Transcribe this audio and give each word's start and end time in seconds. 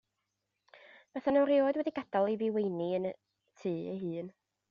Fysan 1.17 1.35
nhw 1.37 1.43
erioed 1.47 1.77
wedi 1.81 1.93
gadael 1.99 2.33
i 2.35 2.39
fi 2.43 2.49
weini 2.57 2.89
yn 3.01 3.07
y 3.13 3.15
tŷ 3.61 3.77
ei 3.93 4.01
hun. 4.07 4.35